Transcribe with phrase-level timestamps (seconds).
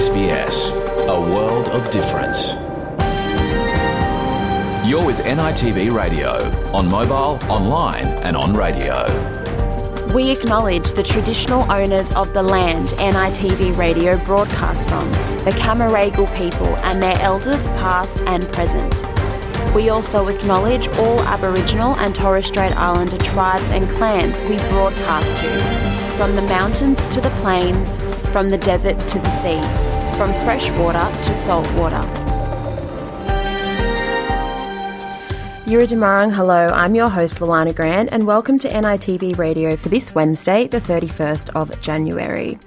[0.00, 0.70] SBS,
[1.08, 2.54] a world of difference.
[4.88, 6.38] You're with NITV Radio,
[6.72, 9.04] on mobile, online, and on radio.
[10.14, 15.06] We acknowledge the traditional owners of the land NITV Radio broadcasts from,
[15.44, 19.04] the Cammeraygal people and their elders past and present.
[19.74, 26.16] We also acknowledge all Aboriginal and Torres Strait Islander tribes and clans we broadcast to,
[26.16, 31.00] from the mountains to the plains, from the desert to the sea, from fresh water
[31.22, 32.00] to salt water.
[35.70, 40.66] Yura hello, I'm your host Luana Grant and welcome to NITV Radio for this Wednesday,
[40.66, 42.58] the 31st of January.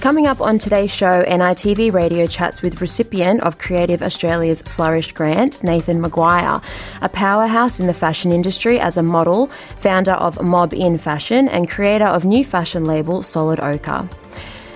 [0.00, 5.62] Coming up on today's show, NITV Radio chats with recipient of Creative Australia's Flourish Grant,
[5.62, 6.60] Nathan Maguire,
[7.00, 9.46] a powerhouse in the fashion industry as a model,
[9.76, 14.08] founder of Mob in Fashion and creator of new fashion label Solid Ochre.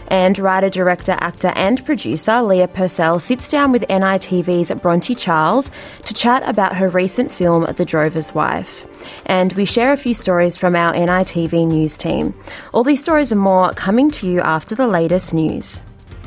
[0.09, 5.71] And writer, director, actor, and producer Leah Purcell sits down with NITV's Bronte Charles
[6.05, 8.87] to chat about her recent film, The Drover's Wife.
[9.27, 12.35] And we share a few stories from our NITV news team.
[12.73, 15.81] All these stories and more coming to you after the latest news.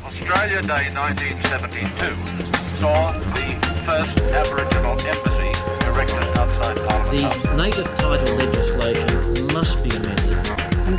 [0.04, 5.52] Australia Day 1972 saw the first Aboriginal embassy
[5.86, 7.42] erected outside Parliament.
[7.42, 8.35] The native title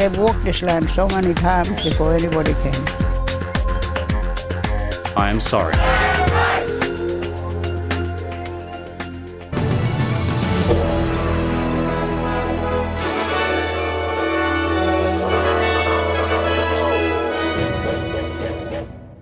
[0.08, 2.88] and they've walked this land so many times before anybody came.
[5.16, 5.74] I am sorry.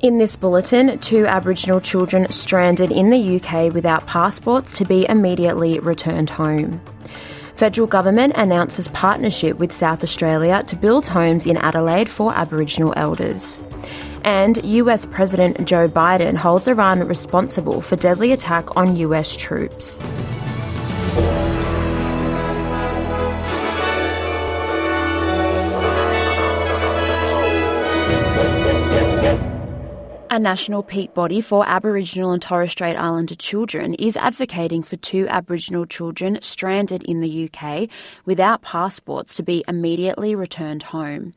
[0.02, 5.80] In this bulletin, two Aboriginal children stranded in the UK without passports to be immediately
[5.80, 6.80] returned home.
[7.56, 13.58] Federal government announces partnership with South Australia to build homes in Adelaide for Aboriginal elders.
[14.26, 20.00] And US President Joe Biden holds Iran responsible for deadly attack on US troops.
[30.36, 35.30] A national peak body for Aboriginal and Torres Strait Islander children is advocating for two
[35.30, 37.88] Aboriginal children stranded in the UK
[38.26, 41.32] without passports to be immediately returned home.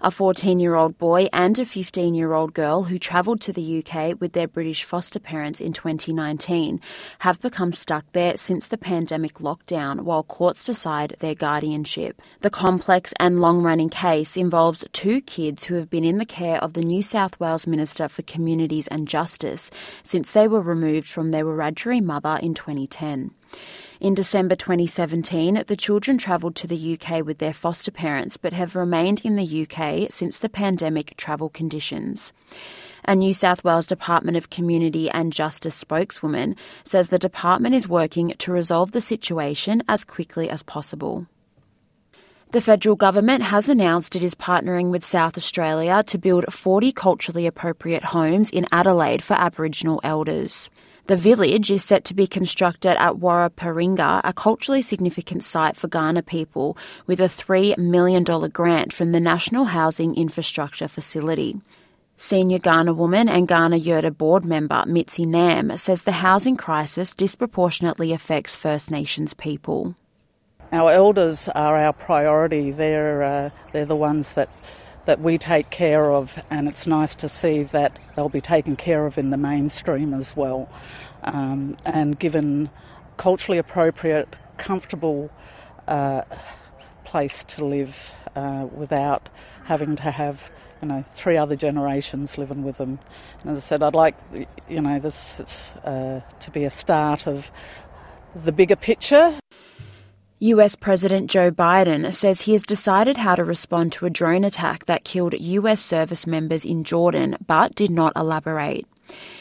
[0.00, 3.82] A 14 year old boy and a 15 year old girl who travelled to the
[3.82, 6.80] UK with their British foster parents in 2019
[7.18, 12.22] have become stuck there since the pandemic lockdown while courts decide their guardianship.
[12.42, 16.62] The complex and long running case involves two kids who have been in the care
[16.62, 19.70] of the New South Wales Minister for Community Communities and Justice
[20.02, 23.30] since they were removed from their Wiradjuri mother in 2010.
[24.00, 28.76] In December 2017, the children travelled to the UK with their foster parents but have
[28.76, 32.34] remained in the UK since the pandemic travel conditions.
[33.06, 38.34] A New South Wales Department of Community and Justice spokeswoman says the department is working
[38.40, 41.26] to resolve the situation as quickly as possible.
[42.54, 47.48] The federal government has announced it is partnering with South Australia to build 40 culturally
[47.48, 50.70] appropriate homes in Adelaide for Aboriginal elders.
[51.06, 56.24] The village is set to be constructed at Warraparinga, a culturally significant site for Kaurna
[56.24, 56.78] people,
[57.08, 61.60] with a $3 million grant from the National Housing Infrastructure Facility.
[62.16, 68.12] Senior Kaurna woman and Kaurna Yerta board member Mitzi Nam says the housing crisis disproportionately
[68.12, 69.96] affects First Nations people.
[70.74, 72.72] Our elders are our priority.
[72.72, 74.48] They're uh, they're the ones that
[75.04, 79.06] that we take care of, and it's nice to see that they'll be taken care
[79.06, 80.68] of in the mainstream as well,
[81.22, 82.70] um, and given
[83.16, 85.30] culturally appropriate, comfortable
[85.86, 86.22] uh,
[87.04, 89.28] place to live uh, without
[89.66, 90.50] having to have
[90.82, 92.98] you know three other generations living with them.
[93.42, 94.16] And as I said, I'd like
[94.68, 97.52] you know this uh, to be a start of
[98.34, 99.38] the bigger picture.
[100.52, 104.84] US President Joe Biden says he has decided how to respond to a drone attack
[104.84, 108.86] that killed US service members in Jordan but did not elaborate.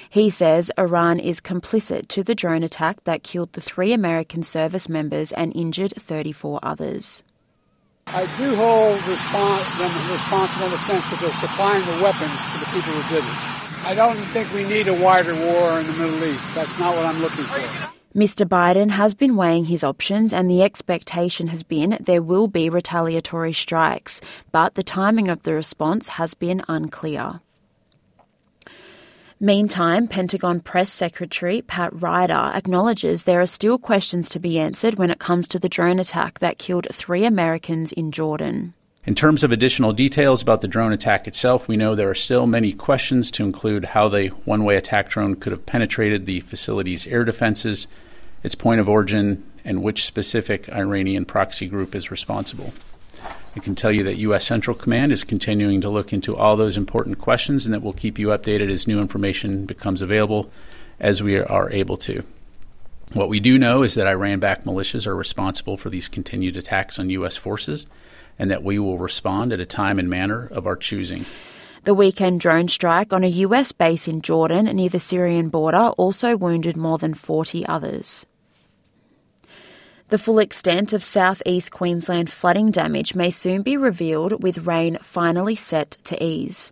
[0.09, 4.88] He says Iran is complicit to the drone attack that killed the three American service
[4.88, 7.21] members and injured 34 others.
[8.07, 12.59] I do hold respons- them responsible in the sense that they're supplying the weapons to
[12.59, 13.85] the people who did it.
[13.85, 16.47] I don't think we need a wider war in the Middle East.
[16.56, 17.93] That's not what I'm looking for.
[18.15, 18.48] Mr.
[18.48, 23.54] Biden has been weighing his options, and the expectation has been there will be retaliatory
[23.54, 24.21] strikes,
[24.51, 27.42] but the timing of the response has been unclear.
[29.39, 35.09] Meantime, Pentagon Press Secretary Pat Ryder acknowledges there are still questions to be answered when
[35.09, 38.75] it comes to the drone attack that killed three Americans in Jordan.
[39.06, 42.48] In terms of additional details about the drone attack itself, we know there are still
[42.48, 47.06] many questions to include how the one way attack drone could have penetrated the facility's
[47.07, 47.86] air defenses,
[48.44, 52.74] its point of origin, and which specific Iranian proxy group is responsible.
[53.56, 54.45] I can tell you that U.S.
[54.45, 58.18] Central Command is continuing to look into all those important questions and that we'll keep
[58.18, 60.51] you updated as new information becomes available
[61.00, 62.24] as we are able to.
[63.13, 66.98] What we do know is that Iran backed militias are responsible for these continued attacks
[66.98, 67.38] on U.S.
[67.38, 67.86] forces
[68.40, 71.28] and that we will respond at a time and manner of our choosing.
[71.84, 76.36] The weekend drone strike on a US base in Jordan near the Syrian border also
[76.36, 78.25] wounded more than 40 others.
[80.09, 85.55] The full extent of southeast Queensland flooding damage may soon be revealed with rain finally
[85.55, 86.71] set to ease.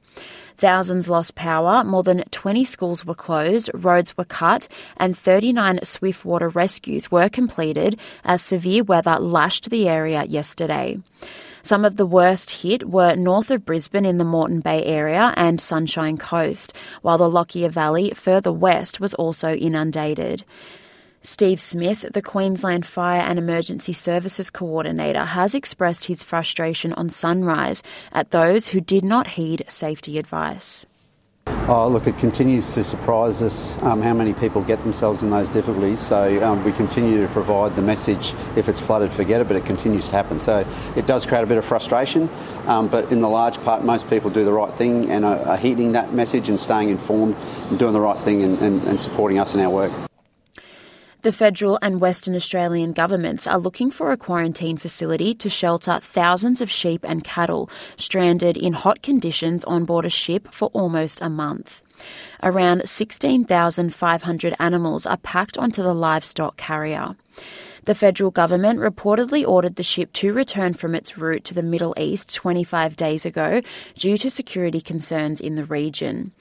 [0.57, 4.67] Thousands lost power, more than 20 schools were closed, roads were cut,
[4.97, 10.99] and 39 swiftwater rescues were completed as severe weather lashed the area yesterday.
[11.63, 15.59] Some of the worst hit were north of Brisbane in the Moreton Bay area and
[15.59, 20.43] Sunshine Coast, while the Lockyer Valley further west was also inundated.
[21.23, 27.83] Steve Smith, the Queensland Fire and Emergency Services Coordinator, has expressed his frustration on Sunrise
[28.11, 30.85] at those who did not heed safety advice.
[31.67, 35.47] Oh, look, it continues to surprise us um, how many people get themselves in those
[35.47, 35.99] difficulties.
[35.99, 39.65] So um, we continue to provide the message if it's flooded, forget it, but it
[39.65, 40.39] continues to happen.
[40.39, 42.29] So it does create a bit of frustration,
[42.65, 45.57] um, but in the large part, most people do the right thing and are, are
[45.57, 47.35] heeding that message and staying informed
[47.69, 49.91] and doing the right thing and, and, and supporting us in our work.
[51.21, 56.61] The federal and Western Australian governments are looking for a quarantine facility to shelter thousands
[56.61, 61.29] of sheep and cattle stranded in hot conditions on board a ship for almost a
[61.29, 61.83] month.
[62.41, 67.15] Around 16,500 animals are packed onto the livestock carrier.
[67.83, 71.93] The federal government reportedly ordered the ship to return from its route to the Middle
[71.97, 73.61] East 25 days ago
[73.93, 76.31] due to security concerns in the region.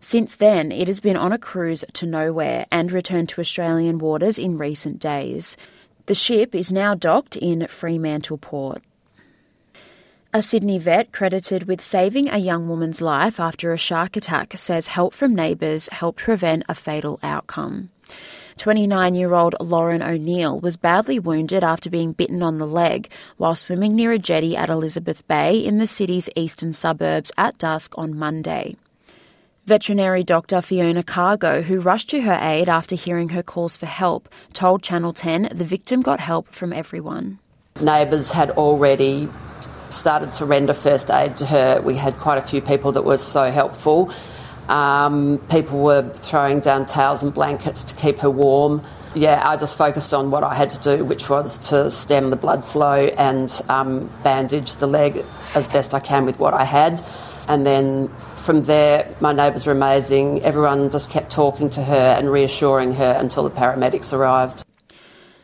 [0.00, 4.38] Since then, it has been on a cruise to nowhere and returned to Australian waters
[4.38, 5.56] in recent days.
[6.06, 8.82] The ship is now docked in Fremantle Port.
[10.32, 14.88] A Sydney vet credited with saving a young woman's life after a shark attack says
[14.88, 17.88] help from neighbours helped prevent a fatal outcome.
[18.58, 23.54] 29 year old Lauren O'Neill was badly wounded after being bitten on the leg while
[23.54, 28.16] swimming near a jetty at Elizabeth Bay in the city's eastern suburbs at dusk on
[28.16, 28.76] Monday.
[29.66, 34.28] Veterinary doctor Fiona Cargo, who rushed to her aid after hearing her calls for help,
[34.54, 37.40] told Channel 10 the victim got help from everyone.
[37.82, 39.28] Neighbours had already
[39.90, 41.80] started to render first aid to her.
[41.80, 44.12] We had quite a few people that were so helpful.
[44.68, 48.82] Um, people were throwing down towels and blankets to keep her warm.
[49.16, 52.36] Yeah, I just focused on what I had to do, which was to stem the
[52.36, 55.24] blood flow and um, bandage the leg
[55.56, 57.02] as best I can with what I had.
[57.48, 58.10] And then
[58.46, 60.40] from there, my neighbours were amazing.
[60.42, 64.64] Everyone just kept talking to her and reassuring her until the paramedics arrived.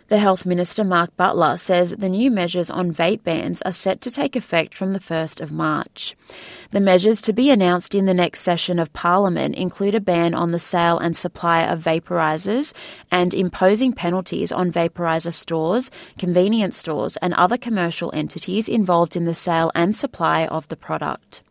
[0.06, 4.10] The Health Minister, Mark Butler, says the new measures on vape bans are set to
[4.10, 6.14] take effect from the 1st of March.
[6.70, 10.52] The measures to be announced in the next session of Parliament include a ban on
[10.52, 12.72] the sale and supply of vaporisers
[13.10, 19.34] and imposing penalties on vaporiser stores, convenience stores, and other commercial entities involved in the
[19.34, 21.42] sale and supply of the product.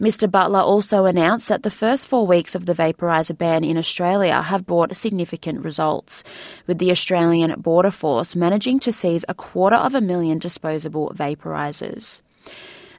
[0.00, 0.30] Mr.
[0.30, 4.66] Butler also announced that the first four weeks of the vaporiser ban in Australia have
[4.66, 6.22] brought significant results,
[6.66, 12.20] with the Australian Border Force managing to seize a quarter of a million disposable vaporisers.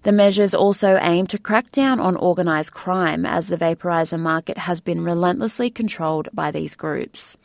[0.01, 4.81] The measures also aim to crack down on organised crime as the vaporiser market has
[4.81, 7.37] been relentlessly controlled by these groups.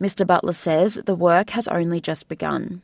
[0.00, 0.26] Mr.
[0.26, 2.80] Butler says the work has only just begun.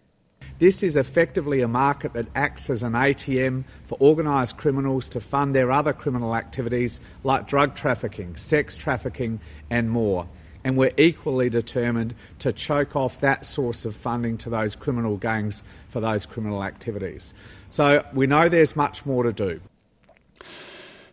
[0.61, 5.55] This is effectively a market that acts as an ATM for organised criminals to fund
[5.55, 9.41] their other criminal activities like drug trafficking, sex trafficking,
[9.71, 10.29] and more.
[10.63, 15.63] And we're equally determined to choke off that source of funding to those criminal gangs
[15.89, 17.33] for those criminal activities.
[17.71, 19.63] So we know there's much more to do.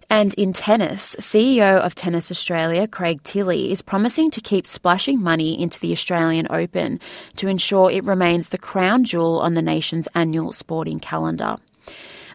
[0.09, 5.61] And in tennis, CEO of Tennis Australia, Craig Tiley, is promising to keep splashing money
[5.61, 7.01] into the Australian Open
[7.35, 11.57] to ensure it remains the crown jewel on the nation's annual sporting calendar.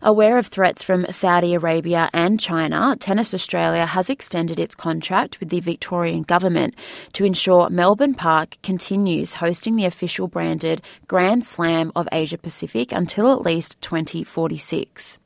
[0.03, 5.49] Aware of threats from Saudi Arabia and China, Tennis Australia has extended its contract with
[5.49, 6.75] the Victorian government
[7.15, 13.33] to ensure Melbourne Park continues hosting the official branded Grand Slam of Asia Pacific until
[13.33, 15.19] at least 2046.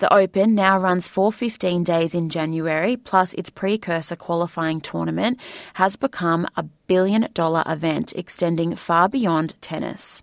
[0.00, 5.38] The Open now runs for 15 days in January, plus its precursor qualifying tournament
[5.74, 10.22] has become a billion dollar event extending far beyond tennis.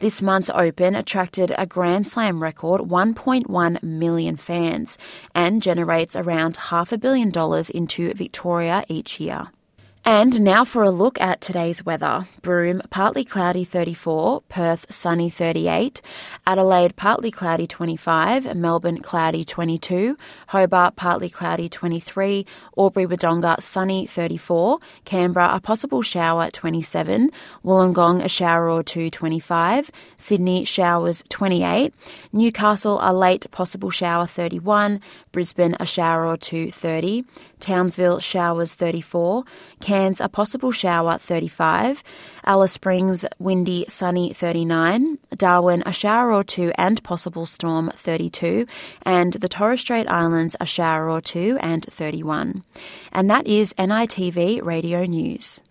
[0.00, 4.98] This month's Open attracted a Grand Slam record 1.1 million fans
[5.32, 9.52] and generates around half a billion dollars into Victoria each year.
[10.06, 12.26] And now for a look at today's weather.
[12.42, 16.02] Broome, partly cloudy 34, Perth, sunny 38,
[16.46, 20.14] Adelaide, partly cloudy 25, Melbourne, cloudy 22,
[20.48, 22.44] Hobart, partly cloudy 23,
[22.76, 27.30] Albury Wodonga, sunny 34, Canberra, a possible shower 27,
[27.64, 31.94] Wollongong, a shower or two 25, Sydney, showers 28,
[32.30, 35.00] Newcastle, a late possible shower 31,
[35.32, 37.24] Brisbane, a shower or two 30,
[37.64, 39.42] Townsville, showers 34,
[39.80, 42.04] Cairns, a possible shower 35,
[42.44, 48.66] Alice Springs, windy, sunny 39, Darwin, a shower or two and possible storm 32,
[49.02, 52.62] and the Torres Strait Islands, a shower or two and 31.
[53.12, 55.62] And that is NITV Radio News.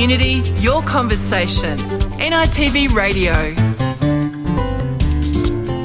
[0.00, 1.76] Community, your conversation.
[2.16, 3.34] NITV Radio.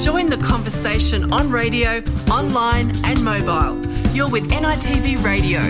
[0.00, 3.76] Join the conversation on radio, online, and mobile.
[4.14, 5.60] You're with NITV Radio.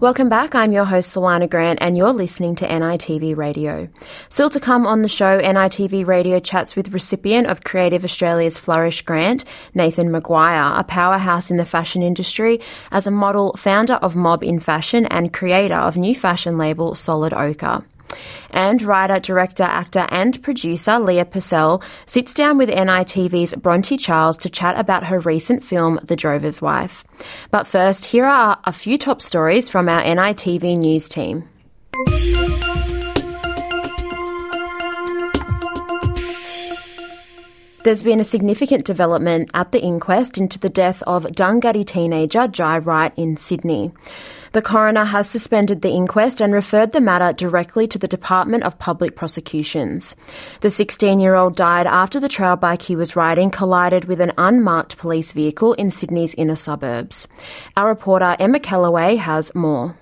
[0.00, 0.54] Welcome back.
[0.54, 3.88] I'm your host, Luana Grant, and you're listening to NITV Radio.
[4.28, 9.02] Still to come on the show, NITV Radio chats with recipient of Creative Australia's Flourish
[9.02, 12.60] Grant, Nathan Maguire, a powerhouse in the fashion industry
[12.92, 17.34] as a model, founder of Mob in Fashion, and creator of new fashion label Solid
[17.34, 17.82] Ochre.
[18.50, 24.50] And writer, director, actor, and producer Leah Purcell sits down with NITV's Bronte Charles to
[24.50, 27.04] chat about her recent film, The Drover's Wife.
[27.50, 31.48] But first, here are a few top stories from our NITV news team.
[37.84, 42.78] There's been a significant development at the inquest into the death of Dunghutti teenager Jai
[42.78, 43.92] Wright in Sydney.
[44.52, 48.78] The coroner has suspended the inquest and referred the matter directly to the Department of
[48.78, 50.16] Public Prosecutions.
[50.60, 54.32] The 16 year old died after the trail bike he was riding collided with an
[54.38, 57.28] unmarked police vehicle in Sydney's inner suburbs.
[57.76, 59.96] Our reporter Emma Kellaway has more.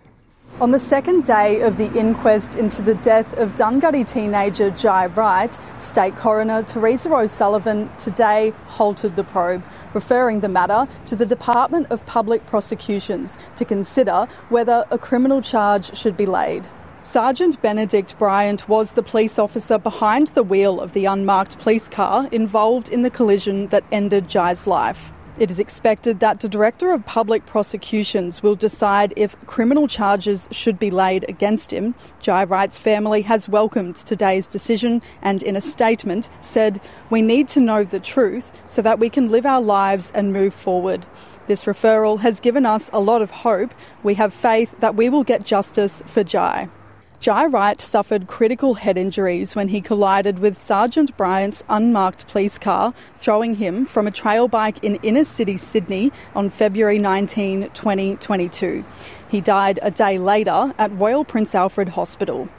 [0.59, 5.59] On the second day of the inquest into the death of Dunghutti teenager Jai Wright,
[5.79, 12.07] State Coroner Teresa O'Sullivan today halted the probe, referring the matter to the Department of
[12.07, 16.67] Public Prosecutions to consider whether a criminal charge should be laid.
[17.03, 22.31] Sergeant Benedict Bryant was the police officer behind the wheel of the unmarked police car
[22.33, 25.13] involved in the collision that ended Jai's life.
[25.39, 30.79] It is expected that the Director of Public Prosecutions will decide if criminal charges should
[30.79, 31.95] be laid against him.
[32.23, 37.61] Jai Wright's family has welcomed today's decision and, in a statement, said, We need to
[37.61, 41.05] know the truth so that we can live our lives and move forward.
[41.49, 43.75] This referral has given us a lot of hope.
[44.03, 46.71] We have faith that we will get justice for Jai.
[47.19, 52.93] Jai Wright suffered critical head injuries when he collided with Sergeant Bryant's unmarked police car,
[53.19, 58.85] throwing him from a trail bike in inner city Sydney on February 19, 2022.
[59.31, 62.51] He died a day later at Royal Prince Alfred Hospital.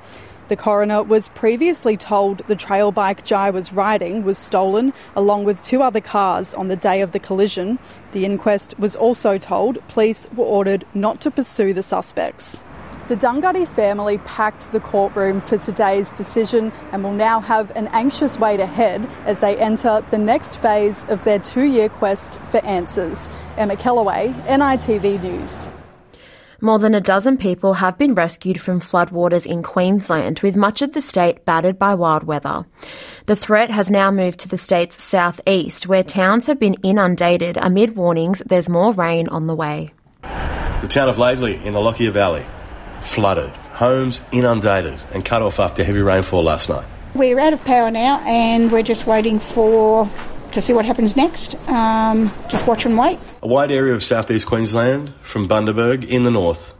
[0.49, 5.63] The coroner was previously told the trail bike Jai was riding was stolen, along with
[5.63, 7.77] two other cars, on the day of the collision.
[8.11, 12.63] The inquest was also told police were ordered not to pursue the suspects.
[13.07, 18.37] The Dunghutti family packed the courtroom for today's decision and will now have an anxious
[18.37, 23.29] wait ahead as they enter the next phase of their two year quest for answers.
[23.55, 25.69] Emma Kellaway, NITV News.
[26.59, 30.91] More than a dozen people have been rescued from floodwaters in Queensland, with much of
[30.91, 32.65] the state battered by wild weather.
[33.27, 37.95] The threat has now moved to the state's southeast, where towns have been inundated amid
[37.95, 39.91] warnings there's more rain on the way.
[40.81, 42.45] The town of Laidley in the Lockyer Valley
[43.01, 46.85] flooded, homes inundated and cut off after heavy rainfall last night.
[47.15, 50.09] We're out of power now and we're just waiting for
[50.51, 51.55] to see what happens next.
[51.67, 53.19] Um, just watch and wait.
[53.41, 56.73] A wide area of southeast Queensland, from Bundaberg in the north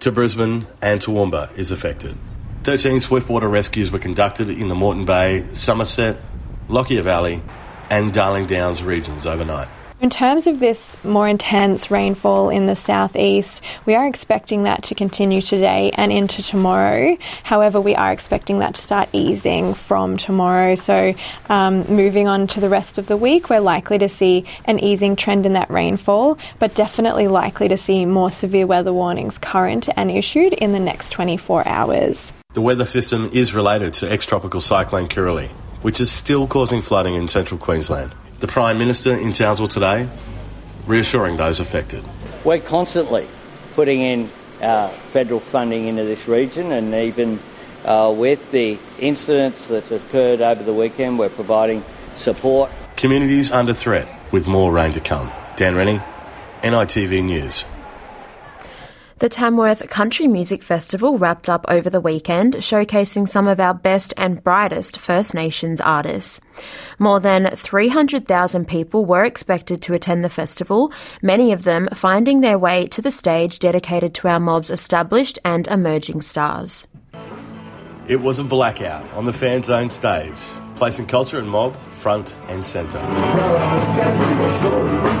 [0.00, 2.16] to Brisbane and Toowoomba, is affected.
[2.64, 6.16] 13 swiftwater rescues were conducted in the Moreton Bay, Somerset,
[6.68, 7.42] Lockyer Valley,
[7.90, 9.68] and Darling Downs regions overnight.
[10.02, 14.96] In terms of this more intense rainfall in the southeast, we are expecting that to
[14.96, 17.16] continue today and into tomorrow.
[17.44, 20.74] However, we are expecting that to start easing from tomorrow.
[20.74, 21.14] So,
[21.48, 25.14] um, moving on to the rest of the week, we're likely to see an easing
[25.14, 30.10] trend in that rainfall, but definitely likely to see more severe weather warnings current and
[30.10, 32.32] issued in the next 24 hours.
[32.54, 37.14] The weather system is related to ex tropical cyclone Kirrily which is still causing flooding
[37.14, 38.14] in central Queensland.
[38.42, 40.08] The Prime Minister in Townsville today
[40.88, 42.02] reassuring those affected.
[42.42, 43.28] We're constantly
[43.76, 44.28] putting in
[44.60, 47.38] uh, federal funding into this region, and even
[47.84, 51.84] uh, with the incidents that occurred over the weekend, we're providing
[52.16, 52.72] support.
[52.96, 55.30] Communities under threat with more rain to come.
[55.56, 56.00] Dan Rennie,
[56.62, 57.64] NITV News.
[59.22, 64.12] The Tamworth Country Music Festival wrapped up over the weekend, showcasing some of our best
[64.16, 66.40] and brightest First Nations artists.
[66.98, 72.58] More than 300,000 people were expected to attend the festival, many of them finding their
[72.58, 76.88] way to the stage dedicated to our mob's established and emerging stars.
[78.08, 80.34] It was a blackout on the fan zone stage,
[80.74, 82.98] placing culture and mob front and centre.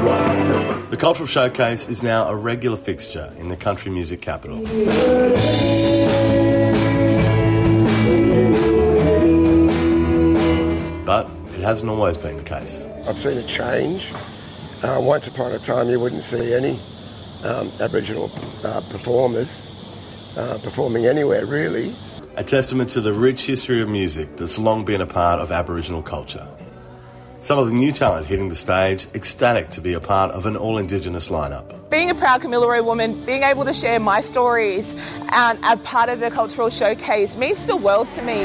[0.02, 4.58] The Cultural Showcase is now a regular fixture in the country music capital.
[11.04, 12.84] But it hasn't always been the case.
[13.06, 14.12] I've seen a change.
[14.82, 16.80] Uh, once upon a time, you wouldn't see any
[17.44, 18.30] um, Aboriginal
[18.64, 19.48] uh, performers
[20.36, 21.94] uh, performing anywhere, really.
[22.36, 26.02] A testament to the rich history of music that's long been a part of Aboriginal
[26.02, 26.48] culture.
[27.42, 30.56] Some of the new talent hitting the stage, ecstatic to be a part of an
[30.56, 31.90] all Indigenous lineup.
[31.90, 34.88] Being a proud Kamilaroi woman, being able to share my stories
[35.30, 38.44] and a part of the cultural showcase means the world to me.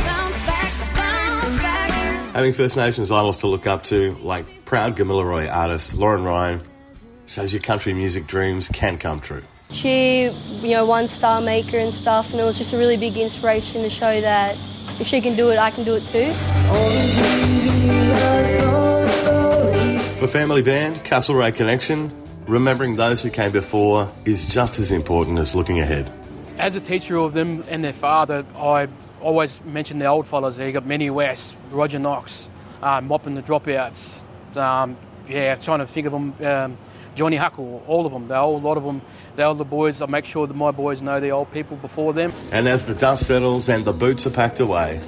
[2.34, 6.63] Having First Nations idols to look up to, like proud Gamilaroi artist Lauren Ryan,
[7.27, 9.44] shows your country music dreams can come true.
[9.70, 13.16] She, you know, won Star Maker and stuff, and it was just a really big
[13.16, 14.58] inspiration to show that
[15.00, 16.34] if she can do it, I can do it too.
[20.28, 22.12] For Family Band, Castlereagh Connection,
[22.48, 26.12] remembering those who came before is just as important as looking ahead.
[26.58, 28.90] As a teacher of them and their father, I
[29.22, 30.68] always mention the old fellas there.
[30.68, 32.50] You got Manny West, Roger Knox,
[32.82, 34.20] uh, Mop and the Dropouts.
[34.58, 34.98] Um,
[35.30, 36.36] yeah, trying to think of them.
[36.46, 36.78] Um,
[37.16, 38.28] Johnny Huckle, all of them.
[38.28, 39.02] The whole lot of them.
[39.38, 40.02] The older boys.
[40.02, 42.34] I make sure that my boys know the old people before them.
[42.52, 45.00] And as the dust settles and the boots are packed away,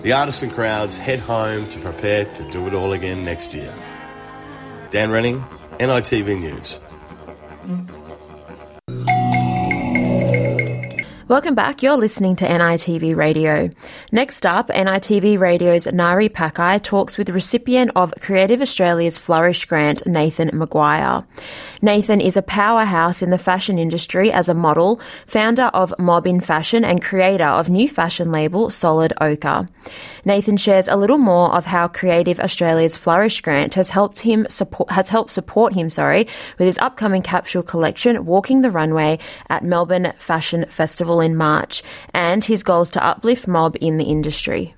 [0.00, 3.70] the artists and crowds head home to prepare to do it all again next year.
[4.90, 5.44] Dan Renning,
[5.78, 6.80] NITV News.
[11.28, 11.82] Welcome back.
[11.82, 13.68] You're listening to NITV Radio.
[14.10, 20.48] Next up, NITV Radio's Nari Pakai talks with recipient of Creative Australia's Flourish Grant, Nathan
[20.54, 21.26] Maguire.
[21.82, 26.40] Nathan is a powerhouse in the fashion industry as a model, founder of Mob in
[26.40, 29.68] Fashion, and creator of new fashion label Solid Ochre.
[30.24, 34.90] Nathan shares a little more of how Creative Australia's Flourish Grant has helped him support
[34.92, 36.26] has helped support him, sorry,
[36.58, 39.18] with his upcoming capsule collection, Walking the Runway,
[39.50, 41.82] at Melbourne Fashion Festival in March,
[42.14, 44.74] and his goals to uplift mob in the industry.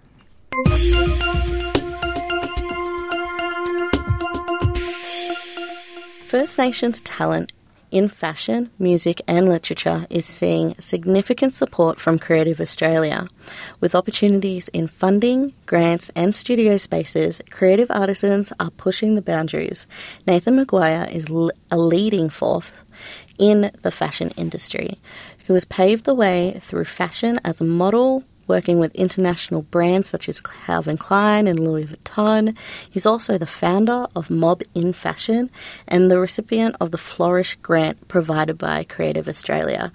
[6.27, 7.53] First Nations talent
[7.91, 13.27] in fashion, music, and literature is seeing significant support from Creative Australia.
[13.81, 19.87] With opportunities in funding, grants, and studio spaces, creative artisans are pushing the boundaries.
[20.27, 21.27] Nathan Maguire is
[21.71, 22.71] a leading force
[23.39, 24.99] in the fashion industry,
[25.51, 30.29] who has paved the way through fashion as a model, working with international brands such
[30.29, 32.57] as Calvin Klein and Louis Vuitton.
[32.89, 35.51] He's also the founder of Mob in Fashion
[35.89, 39.91] and the recipient of the Flourish grant provided by Creative Australia.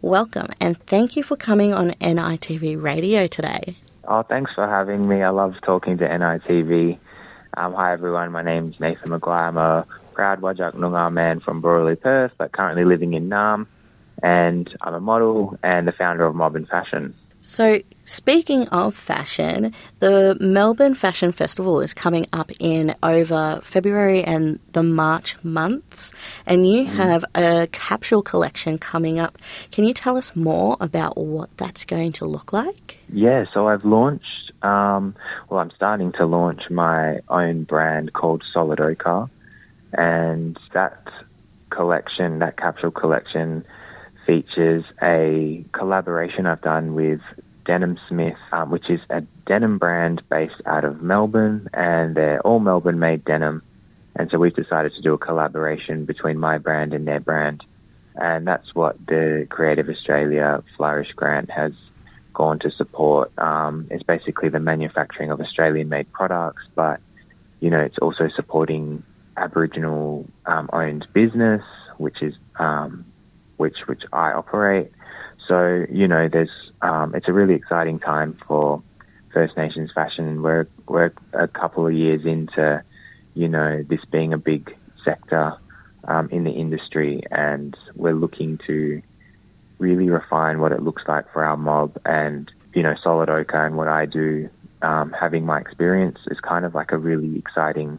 [0.00, 3.74] Welcome and thank you for coming on NITV Radio today.
[4.04, 5.24] Oh, thanks for having me.
[5.24, 7.00] I love talking to NITV.
[7.56, 8.30] Um, hi, everyone.
[8.30, 9.48] My name's Nathan Maguire.
[9.48, 13.66] I'm a proud Whadjuk Noongar man from Broadley, Perth, but currently living in Naarm.
[14.22, 17.14] And I'm a model and the founder of Mob in Fashion.
[17.42, 24.58] So, speaking of fashion, the Melbourne Fashion Festival is coming up in over February and
[24.72, 26.12] the March months,
[26.44, 26.88] and you mm.
[26.88, 29.38] have a capsule collection coming up.
[29.72, 32.98] Can you tell us more about what that's going to look like?
[33.10, 35.16] Yeah, so I've launched, um,
[35.48, 39.30] well, I'm starting to launch my own brand called Solid Ochre,
[39.94, 41.08] and that
[41.70, 43.64] collection, that capsule collection,
[44.30, 47.20] features a collaboration I've done with
[47.66, 52.60] Denim Smith, um, which is a denim brand based out of Melbourne, and they're all
[52.60, 53.60] Melbourne made denim.
[54.14, 57.64] And so we've decided to do a collaboration between my brand and their brand.
[58.14, 61.72] And that's what the Creative Australia Flourish Grant has
[62.32, 63.36] gone to support.
[63.36, 67.00] Um, it's basically the manufacturing of Australian made products, but,
[67.58, 69.02] you know, it's also supporting
[69.36, 71.62] Aboriginal um, owned business,
[71.98, 73.04] which is um,
[73.60, 74.90] which which I operate.
[75.46, 78.82] So you know, there's um, it's a really exciting time for
[79.34, 80.42] First Nations fashion.
[80.42, 82.82] We're we're a couple of years into,
[83.34, 85.52] you know, this being a big sector
[86.04, 89.02] um, in the industry, and we're looking to
[89.78, 91.98] really refine what it looks like for our mob.
[92.06, 94.48] And you know, Solid Ochre and what I do,
[94.80, 97.98] um, having my experience is kind of like a really exciting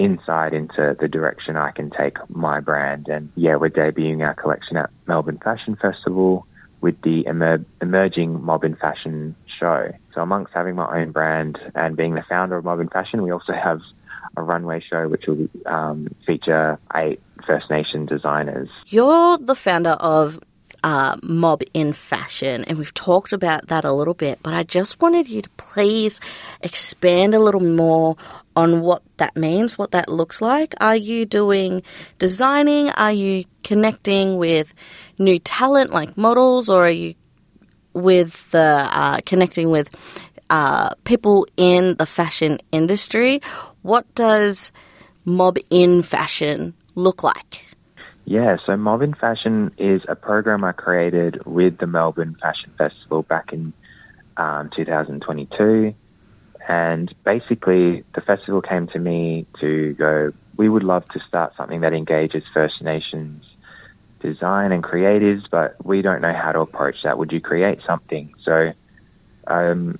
[0.00, 3.06] insight into the direction I can take my brand.
[3.08, 6.46] And yeah, we're debuting our collection at Melbourne Fashion Festival
[6.80, 9.90] with the emer- emerging Mob in Fashion show.
[10.14, 13.30] So amongst having my own brand and being the founder of Mob in Fashion, we
[13.30, 13.80] also have
[14.36, 18.68] a runway show which will um, feature eight First Nation designers.
[18.86, 20.40] You're the founder of
[20.82, 25.00] uh, Mob in Fashion, and we've talked about that a little bit, but I just
[25.00, 26.20] wanted you to please
[26.60, 28.16] expand a little more
[28.56, 30.74] on what that means, what that looks like.
[30.80, 31.82] Are you doing
[32.18, 32.90] designing?
[32.90, 34.74] Are you connecting with
[35.18, 37.14] new talent like models, or are you
[37.92, 39.90] with the uh, connecting with
[40.50, 43.40] uh, people in the fashion industry?
[43.82, 44.72] What does
[45.24, 47.69] Mob in Fashion look like?
[48.30, 53.52] Yeah, so in Fashion is a program I created with the Melbourne Fashion Festival back
[53.52, 53.72] in
[54.36, 55.92] um, 2022.
[56.68, 61.80] And basically, the festival came to me to go, we would love to start something
[61.80, 63.44] that engages First Nations
[64.22, 67.18] design and creatives, but we don't know how to approach that.
[67.18, 68.32] Would you create something?
[68.44, 68.70] So,
[69.48, 69.98] um,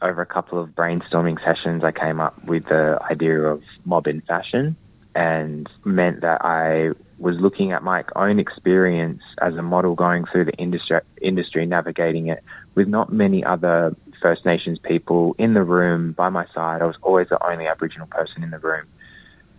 [0.00, 4.22] over a couple of brainstorming sessions, I came up with the idea of mob in
[4.22, 4.78] fashion
[5.16, 10.44] and meant that I was looking at my own experience as a model going through
[10.44, 16.12] the industry, industry navigating it with not many other First Nations people in the room
[16.12, 16.82] by my side.
[16.82, 18.84] I was always the only Aboriginal person in the room.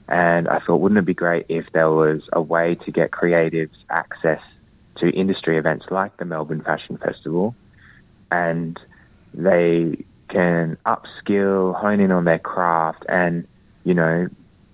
[0.07, 3.75] And I thought, wouldn't it be great if there was a way to get creatives
[3.89, 4.41] access
[4.97, 7.55] to industry events like the Melbourne Fashion Festival
[8.31, 8.79] and
[9.33, 13.47] they can upskill, hone in on their craft and,
[13.83, 14.27] you know,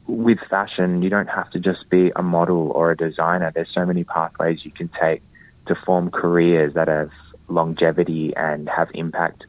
[0.07, 3.51] with fashion, you don't have to just be a model or a designer.
[3.53, 5.21] There's so many pathways you can take
[5.67, 7.11] to form careers that have
[7.47, 9.45] longevity and have impact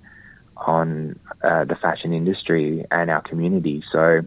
[0.57, 3.83] on uh, the fashion industry and our community.
[3.91, 4.21] So,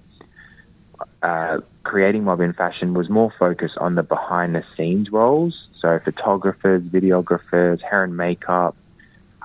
[1.23, 5.55] uh, creating Mob in Fashion was more focused on the behind the scenes roles.
[5.81, 8.75] So, photographers, videographers, hair and makeup,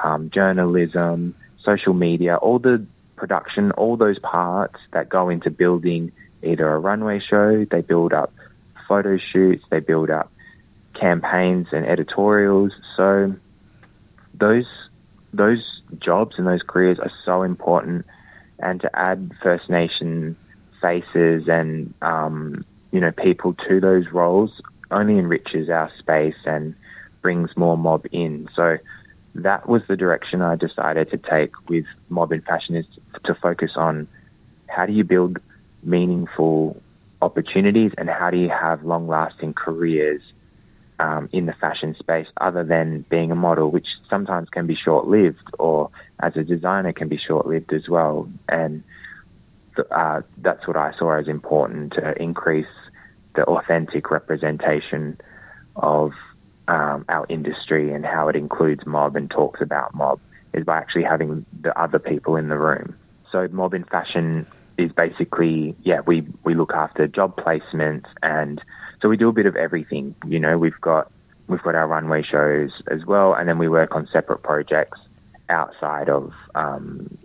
[0.02, 2.84] um, journalism, social media, all the
[3.16, 6.10] production, all those parts that go into building
[6.42, 8.32] either a runway show, they build up
[8.88, 10.30] photo shoots, they build up
[10.98, 12.72] campaigns and editorials.
[12.96, 13.34] So
[14.34, 14.66] those
[15.32, 15.62] those
[15.98, 18.04] jobs and those careers are so important,
[18.58, 20.36] and to add First Nation
[20.80, 24.50] faces and um, you know people to those roles
[24.90, 26.74] only enriches our space and
[27.22, 28.48] brings more mob in.
[28.54, 28.78] So
[29.34, 32.84] that was the direction I decided to take with Mob in Fashion is
[33.24, 34.06] to focus on
[34.68, 35.38] how do you build
[35.82, 36.80] meaningful
[37.20, 40.22] opportunities and how do you have long lasting careers
[40.98, 45.06] um, in the fashion space other than being a model, which sometimes can be short
[45.06, 45.90] lived, or
[46.20, 48.28] as a designer can be short lived as well.
[48.48, 48.84] And
[49.90, 52.66] uh, that's what I saw as important to increase
[53.34, 55.18] the authentic representation
[55.74, 56.12] of
[56.68, 60.20] um, our industry and how it includes mob and talks about mob
[60.52, 62.94] is by actually having the other people in the room.
[63.30, 64.46] So mob in fashion
[64.78, 68.60] is basically yeah we we look after job placements and
[69.02, 70.14] so we do a bit of everything.
[70.26, 71.10] You know we've got
[71.48, 75.00] we've got our runway shows as well, and then we work on separate projects
[75.48, 77.18] outside of um,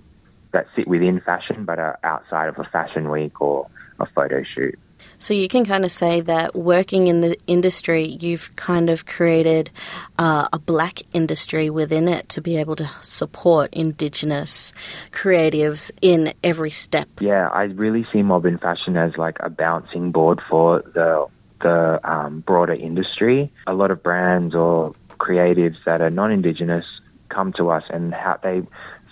[0.51, 4.77] that sit within fashion, but are outside of a fashion week or a photo shoot.
[5.19, 9.71] So you can kind of say that working in the industry, you've kind of created
[10.19, 14.73] uh, a black industry within it to be able to support Indigenous
[15.11, 17.09] creatives in every step.
[17.19, 21.27] Yeah, I really see Mob in Fashion as like a bouncing board for the
[21.61, 23.51] the um, broader industry.
[23.65, 26.85] A lot of brands or creatives that are non-Indigenous
[27.29, 28.61] come to us and how they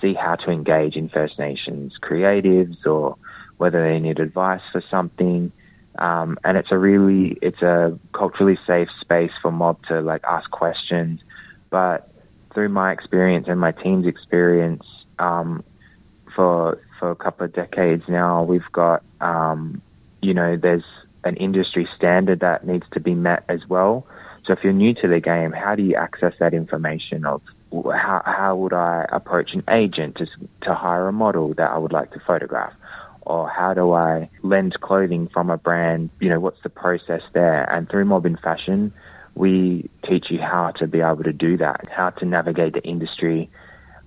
[0.01, 3.17] see how to engage in First Nations creatives or
[3.57, 5.51] whether they need advice for something.
[5.97, 10.49] Um, and it's a really, it's a culturally safe space for mob to like ask
[10.51, 11.21] questions.
[11.69, 12.09] But
[12.53, 14.83] through my experience and my team's experience,
[15.19, 15.63] um,
[16.35, 19.81] for for a couple of decades now, we've got, um,
[20.21, 20.83] you know, there's
[21.23, 24.05] an industry standard that needs to be met as well.
[24.45, 27.41] So if you're new to the game, how do you access that information of
[27.73, 30.27] how, how would I approach an agent to,
[30.63, 32.73] to hire a model that I would like to photograph?
[33.25, 36.09] Or how do I lend clothing from a brand?
[36.19, 37.63] You know, what's the process there?
[37.69, 38.93] And through Mob in Fashion,
[39.33, 43.49] we teach you how to be able to do that, how to navigate the industry,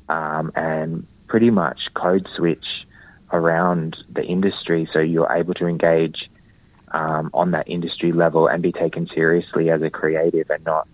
[0.09, 2.64] um, and pretty much code switch
[3.33, 6.31] around the industry so you're able to engage
[6.92, 10.88] um, on that industry level and be taken seriously as a creative and not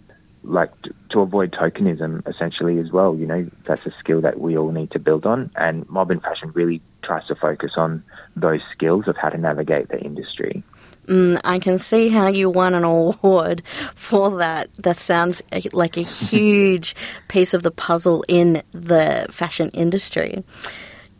[0.45, 0.71] like
[1.11, 3.17] to avoid tokenism essentially as well.
[3.17, 5.51] You know, that's a skill that we all need to build on.
[5.57, 8.05] And Mob in Fashion really tries to focus on
[8.37, 10.63] those skills of how to navigate the industry.
[11.07, 13.63] Mm, I can see how you won an award
[13.95, 14.73] for that.
[14.75, 16.95] That sounds like a huge
[17.29, 20.45] piece of the puzzle in the fashion industry.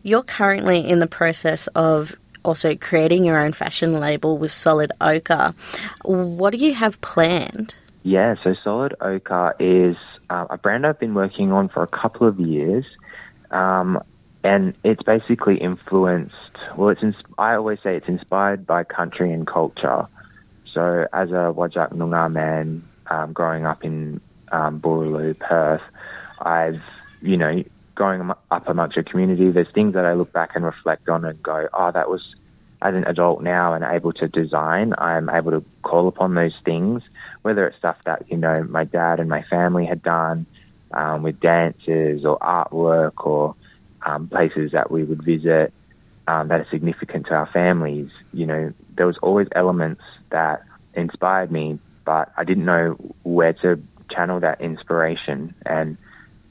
[0.03, 5.55] You're currently in the process of also creating your own fashion label with Solid Ochre.
[6.03, 7.73] What do you have planned?
[8.05, 9.95] Yeah, so Solid Ochre is
[10.29, 12.85] uh, a brand I've been working on for a couple of years.
[13.49, 13.99] Um,
[14.43, 16.35] and it's basically influenced,
[16.77, 17.01] well, it's
[17.39, 20.07] I always say it's inspired by country and culture.
[20.71, 25.81] So as a Whadjuk Noongar man um, growing up in um, Boorloo, Perth,
[26.41, 26.81] I've,
[27.23, 27.63] you know,
[27.95, 31.41] growing up amongst a community, there's things that I look back and reflect on and
[31.41, 32.21] go, oh, that was
[32.81, 37.01] as an adult now and able to design, I'm able to call upon those things,
[37.41, 40.45] whether it's stuff that, you know, my dad and my family had done
[40.91, 43.55] um, with dances or artwork or
[44.05, 45.73] um, places that we would visit
[46.27, 48.09] um, that are significant to our families.
[48.33, 53.81] You know, there was always elements that inspired me, but I didn't know where to
[54.11, 55.55] channel that inspiration.
[55.65, 55.97] And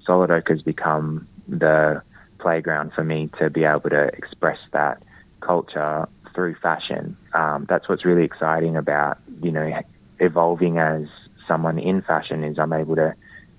[0.06, 2.02] Solid Ochre has become the
[2.38, 5.02] playground for me to be able to express that
[5.44, 7.16] culture through fashion.
[7.32, 9.80] Um, that's what's really exciting about you know
[10.20, 11.06] evolving as
[11.46, 13.14] someone in fashion is I'm able to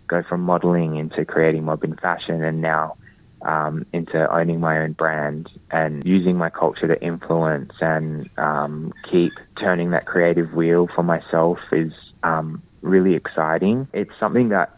[0.08, 2.98] go from modeling into creating mob in fashion and now
[3.42, 9.34] um, into owning my own brand and using my culture to influence and um, keep
[9.60, 11.92] turning that creative wheel for myself is
[12.24, 13.88] um, really exciting.
[13.94, 14.78] It's something that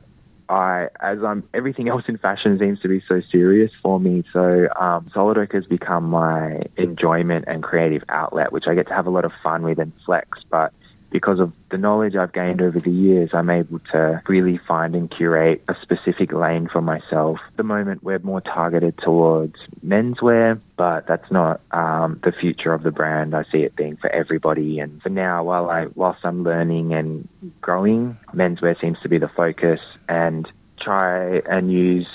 [0.50, 4.24] I, as I'm, everything else in fashion seems to be so serious for me.
[4.34, 5.10] So, um,
[5.52, 9.32] has become my enjoyment and creative outlet, which I get to have a lot of
[9.44, 10.42] fun with and flex.
[10.50, 10.74] But
[11.10, 15.10] because of the knowledge I've gained over the years, I'm able to really find and
[15.10, 17.40] curate a specific lane for myself.
[17.48, 19.56] At the moment, we're more targeted towards
[19.86, 23.36] menswear, but that's not um, the future of the brand.
[23.36, 24.80] I see it being for everybody.
[24.80, 27.28] And for now, while I, whilst I'm learning and
[27.62, 30.48] growing, menswear seems to be the focus and
[30.80, 32.08] try and use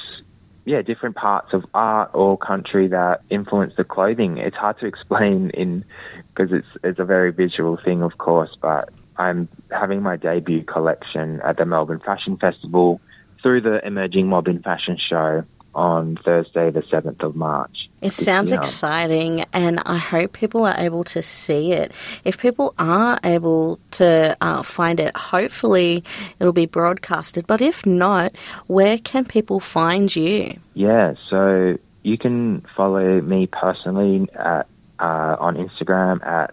[0.65, 4.39] yeah, different parts of art or country that influence the clothing.
[4.39, 5.85] It's hard to explain in
[6.29, 8.57] because it's it's a very visual thing, of course.
[8.61, 13.01] But I'm having my debut collection at the Melbourne Fashion Festival
[13.43, 15.45] through the Emerging Mob in Fashion Show
[15.75, 17.89] on Thursday, the 7th of March.
[18.01, 18.61] It sounds year.
[18.61, 21.93] exciting, and I hope people are able to see it.
[22.25, 26.05] If people are able to uh, find it, hopefully
[26.39, 27.47] it'll be broadcasted.
[27.47, 28.35] But if not,
[28.67, 30.59] where can people find you?
[30.75, 34.67] Yeah, so you can follow me personally at,
[34.99, 36.53] uh, on Instagram at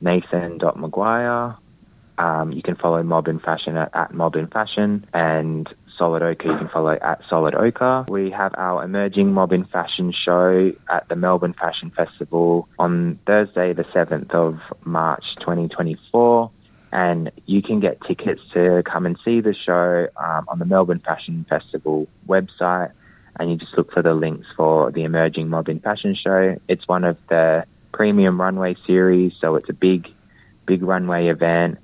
[0.00, 1.56] nathan.maguire.
[2.18, 6.48] Um, you can follow Mob in Fashion at, at Mob in Fashion and Solid Ochre,
[6.48, 8.06] you can follow at Solid Ochre.
[8.08, 13.72] We have our Emerging Mob in Fashion show at the Melbourne Fashion Festival on Thursday,
[13.72, 16.50] the 7th of March 2024.
[16.92, 21.02] And you can get tickets to come and see the show um, on the Melbourne
[21.04, 22.92] Fashion Festival website.
[23.38, 26.56] And you just look for the links for the Emerging Mob in Fashion show.
[26.68, 30.06] It's one of the premium runway series, so it's a big,
[30.66, 31.78] big runway event.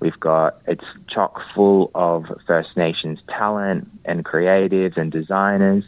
[0.00, 5.84] We've got it's chock full of First Nations talent and creatives and designers,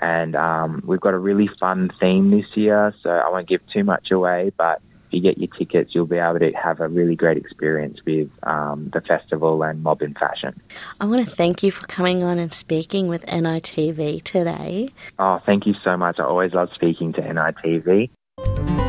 [0.00, 2.94] and um, we've got a really fun theme this year.
[3.02, 6.18] So I won't give too much away, but if you get your tickets, you'll be
[6.18, 10.60] able to have a really great experience with um, the festival and Mob in Fashion.
[11.00, 14.90] I want to thank you for coming on and speaking with NITV today.
[15.18, 16.20] Oh, thank you so much.
[16.20, 18.79] I always love speaking to NITV.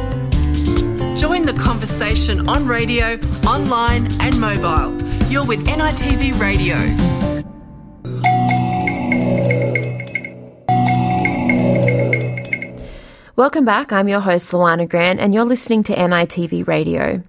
[1.22, 3.14] Join the conversation on radio,
[3.46, 5.00] online, and mobile.
[5.30, 6.76] You're with NITV Radio.
[13.36, 13.94] Welcome back.
[13.94, 17.22] I'm your host, Luana Grant, and you're listening to NITV Radio.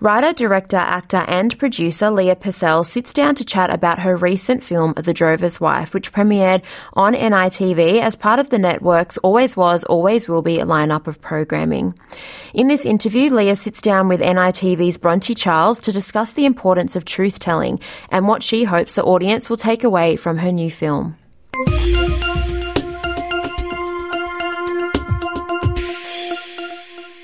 [0.00, 4.92] Writer, director, actor, and producer Leah Purcell sits down to chat about her recent film,
[4.94, 10.28] The Drover's Wife, which premiered on NITV as part of the network's Always Was, Always
[10.28, 11.98] Will Be lineup of programming.
[12.52, 17.06] In this interview, Leah sits down with NITV's Bronte Charles to discuss the importance of
[17.06, 17.80] truth telling
[18.10, 21.16] and what she hopes the audience will take away from her new film.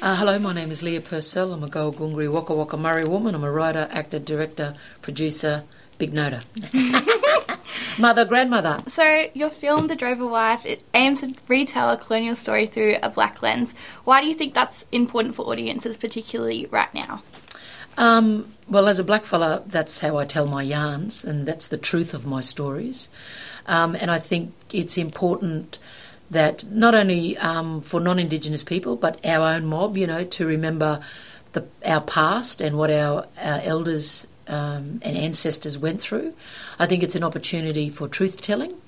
[0.03, 1.53] Uh, hello, my name is Leah Purcell.
[1.53, 3.37] I'm a Goa Wakka Wakka Murri woman.
[3.37, 5.63] I'm a writer, actor, director, producer,
[5.97, 6.43] big noter.
[8.01, 8.83] Mother, grandmother.
[8.89, 13.11] So, your film, The Drover Wife, it aims to retell a colonial story through a
[13.11, 13.77] black lens.
[14.03, 17.23] Why do you think that's important for audiences, particularly right now?
[17.97, 22.13] Um, well, as a blackfella, that's how I tell my yarns, and that's the truth
[22.13, 23.09] of my stories.
[23.67, 25.79] Um, and I think it's important
[26.33, 31.01] that not only um, for non-Indigenous people, but our own mob, you know, to remember
[31.53, 36.33] the, our past and what our, our elders um, and ancestors went through.
[36.79, 38.81] I think it's an opportunity for truth telling.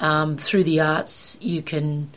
[0.00, 2.10] Um, through the arts, you can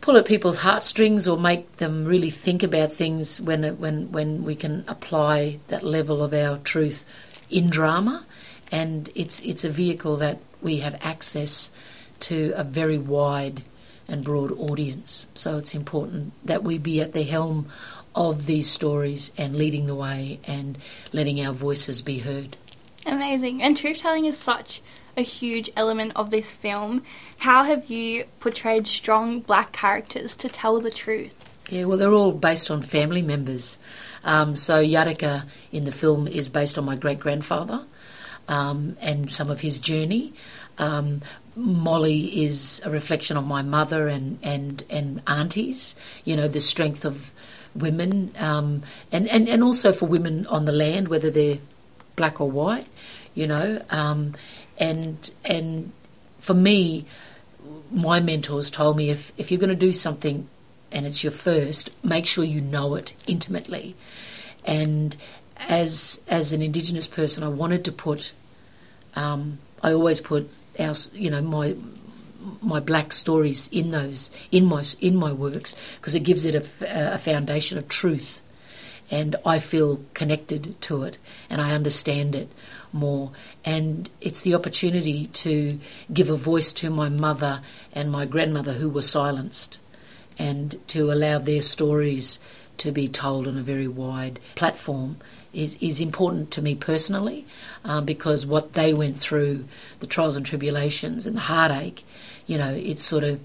[0.00, 4.54] pull at people's heartstrings or make them really think about things when when when we
[4.54, 7.04] can apply that level of our truth
[7.50, 8.24] in drama,
[8.70, 11.70] and it's it's a vehicle that we have access
[12.20, 13.62] to a very wide
[14.08, 15.26] and broad audience.
[15.34, 17.68] So it's important that we be at the helm
[18.14, 20.76] of these stories and leading the way and
[21.12, 22.56] letting our voices be heard.
[23.06, 23.62] Amazing.
[23.62, 24.82] And truth telling is such
[25.16, 27.02] a huge element of this film.
[27.38, 31.34] How have you portrayed strong black characters to tell the truth?
[31.68, 33.78] Yeah, well, they're all based on family members.
[34.24, 37.84] Um, so Yadaka in the film is based on my great grandfather
[38.48, 40.32] um, and some of his journey.
[40.78, 41.20] Um,
[41.56, 47.04] Molly is a reflection of my mother and, and, and aunties, you know, the strength
[47.04, 47.32] of
[47.74, 48.82] women um,
[49.12, 51.58] and, and, and also for women on the land, whether they're
[52.16, 52.86] black or white,
[53.34, 53.82] you know.
[53.90, 54.34] Um,
[54.78, 55.92] and and
[56.38, 57.04] for me,
[57.90, 60.48] my mentors told me if, if you're going to do something
[60.92, 63.94] and it's your first, make sure you know it intimately.
[64.64, 65.16] And
[65.68, 68.32] as as an Indigenous person, I wanted to put,
[69.14, 71.76] um, I always put our, you know, my
[72.62, 77.14] my black stories in those in my in my works because it gives it a,
[77.14, 78.42] a foundation of truth,
[79.10, 82.50] and I feel connected to it and I understand it
[82.92, 83.32] more.
[83.64, 85.78] And it's the opportunity to
[86.12, 89.78] give a voice to my mother and my grandmother who were silenced,
[90.38, 92.38] and to allow their stories
[92.78, 95.18] to be told on a very wide platform
[95.52, 97.46] is, is important to me personally
[97.84, 99.64] um, because what they went through,
[100.00, 102.04] the trials and tribulations and the heartache,
[102.46, 103.40] you know, it's sort of,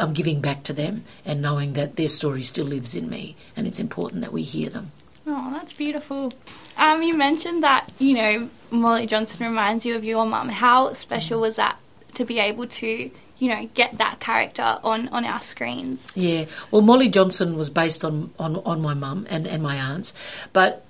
[0.00, 3.66] I'm giving back to them and knowing that their story still lives in me and
[3.66, 4.92] it's important that we hear them.
[5.26, 6.32] Oh, that's beautiful.
[6.76, 10.48] Um, you mentioned that, you know, Molly Johnson reminds you of your mum.
[10.48, 11.78] How special was that
[12.14, 16.08] to be able to you know, get that character on, on our screens.
[16.14, 16.46] Yeah.
[16.70, 20.12] Well, Molly Johnson was based on, on, on my mum and, and my aunts,
[20.52, 20.84] but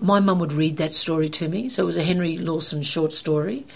[0.00, 1.68] my mum would read that story to me.
[1.68, 3.66] So it was a Henry Lawson short story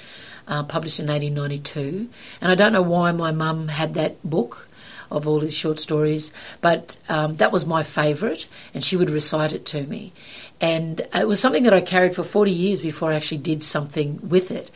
[0.47, 2.09] uh, published in 1892.
[2.41, 4.69] And I don't know why my mum had that book
[5.11, 6.33] of all his short stories,
[6.63, 10.11] but um, that was my favourite, and she would recite it to me.
[10.59, 14.27] And it was something that I carried for 40 years before I actually did something
[14.27, 14.71] with it.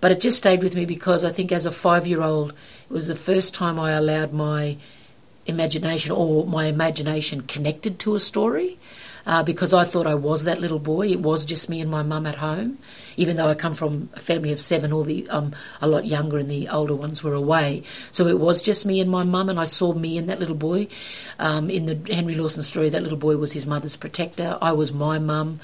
[0.00, 2.92] But it just stayed with me because I think as a five year old, it
[2.92, 4.76] was the first time I allowed my
[5.46, 8.78] imagination or my imagination connected to a story
[9.28, 11.08] uh, because I thought I was that little boy.
[11.08, 12.78] It was just me and my mum at home,
[13.18, 14.90] even though I come from a family of seven.
[14.90, 18.62] All the um, a lot younger and the older ones were away, so it was
[18.62, 19.50] just me and my mum.
[19.50, 20.88] And I saw me and that little boy.
[21.38, 24.56] Um, in the Henry Lawson story, that little boy was his mother's protector.
[24.62, 25.60] I was my mum,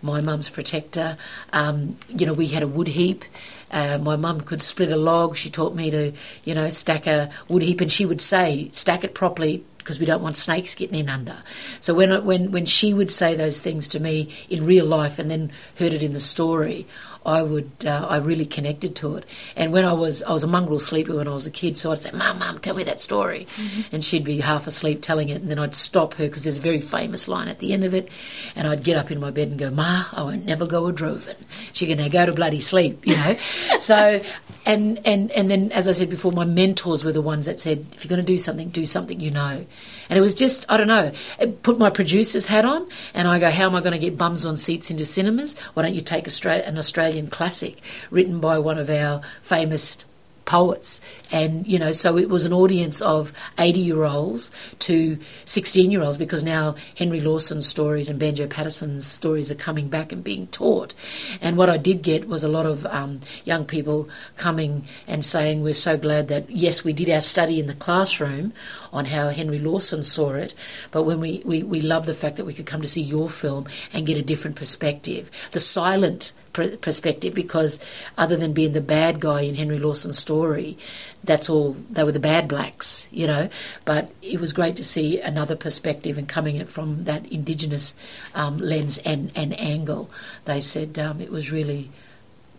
[0.00, 1.18] my mum's protector.
[1.52, 3.24] Um, you know, we had a wood heap.
[3.72, 5.36] Uh, my mum could split a log.
[5.36, 6.12] She taught me to,
[6.44, 10.04] you know, stack a wood heap, and she would say, "Stack it properly, because we
[10.04, 11.42] don't want snakes getting in under.
[11.80, 15.30] So when when when she would say those things to me in real life and
[15.30, 16.86] then heard it in the story,
[17.26, 19.24] I would uh, I really connected to it.
[19.56, 21.92] And when I was I was a mongrel sleeper when I was a kid, so
[21.92, 23.94] I'd say, "Mum, mum, tell me that story," mm-hmm.
[23.94, 26.62] and she'd be half asleep telling it, and then I'd stop her because there's a
[26.62, 28.08] very famous line at the end of it,
[28.56, 30.92] and I'd get up in my bed and go, "Ma, I won't never go a
[30.92, 31.36] droving."
[31.72, 33.36] She can now go to bloody sleep, you know.
[33.78, 34.20] so,
[34.64, 37.84] and and and then as I said before, my mentors were the ones that said,
[37.94, 39.66] "If you're going to do something, do something you know."
[40.08, 41.12] And it was just I don't know.
[41.40, 44.16] It put my producer's hat on, and I go, "How am I going to get
[44.16, 45.58] bums on seats into cinemas?
[45.74, 50.04] Why don't you take Australia, an Australian Australian classic written by one of our famous
[50.48, 51.02] poets.
[51.30, 56.02] And, you know, so it was an audience of 80 year olds to 16 year
[56.02, 60.46] olds because now Henry Lawson's stories and Banjo Paterson's stories are coming back and being
[60.46, 60.94] taught.
[61.42, 65.62] And what I did get was a lot of um, young people coming and saying,
[65.62, 68.54] We're so glad that, yes, we did our study in the classroom
[68.90, 70.54] on how Henry Lawson saw it,
[70.90, 73.28] but when we, we, we love the fact that we could come to see your
[73.28, 75.30] film and get a different perspective.
[75.52, 77.80] The silent perspective because
[78.16, 80.76] other than being the bad guy in Henry Lawson's story,
[81.24, 83.48] that's all they were the bad blacks, you know.
[83.84, 87.94] But it was great to see another perspective and coming it from that Indigenous
[88.34, 90.10] um, lens and, and angle.
[90.44, 91.90] They said um, it was really.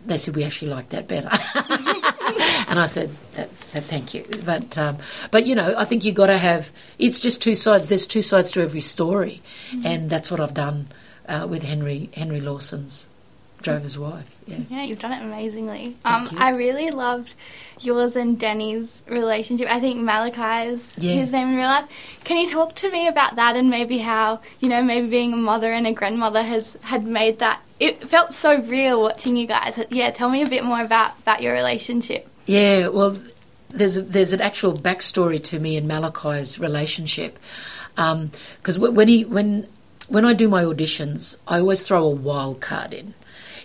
[0.06, 1.28] They said we actually liked that better.
[2.70, 4.98] and I said, that, that, "Thank you," but um,
[5.30, 6.72] but you know, I think you've got to have.
[6.98, 7.88] It's just two sides.
[7.88, 9.86] There's two sides to every story, mm-hmm.
[9.86, 10.88] and that's what I've done
[11.28, 13.09] uh, with Henry Henry Lawson's
[13.62, 14.40] drover's wife.
[14.46, 15.96] Yeah, yeah, you've done it amazingly.
[16.06, 17.36] Um, I really loved
[17.80, 19.68] yours and Denny's relationship.
[19.70, 21.14] I think Malachi's yeah.
[21.14, 21.90] his name in real life.
[22.24, 25.38] Can you talk to me about that and maybe how you know maybe being a
[25.38, 27.62] mother and a grandmother has had made that?
[27.80, 29.80] It felt so real watching you guys.
[29.90, 32.28] Yeah, tell me a bit more about about your relationship.
[32.46, 33.20] Yeah, well,
[33.70, 37.38] there's a, there's an actual backstory to me and Malachi's relationship
[37.96, 39.68] because um, when he when
[40.08, 43.14] when I do my auditions, I always throw a wild card in.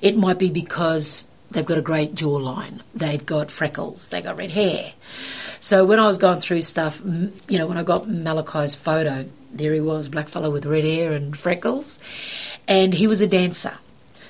[0.02, 4.50] It might be because they've got a great jawline, they've got freckles, they've got red
[4.50, 4.92] hair.
[5.60, 9.72] So when I was going through stuff, you know, when I got Malachi's photo, there
[9.72, 11.98] he was, black fellow with red hair and freckles,
[12.68, 13.78] and he was a dancer.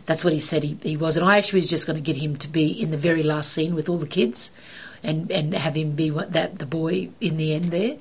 [0.07, 2.21] That's what he said he, he was, and I actually was just going to get
[2.21, 4.53] him to be in the very last scene with all the kids,
[5.03, 7.97] and and have him be what, that the boy in the end there.